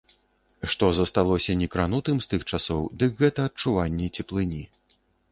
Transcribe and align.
Што 0.73 0.87
засталося 0.99 1.55
некранутым 1.59 2.15
з 2.23 2.29
тых 2.31 2.41
часоў, 2.57 2.81
дык 3.03 3.11
гэта 3.25 3.45
адчуванне 3.49 4.07
цеплыні. 4.23 4.63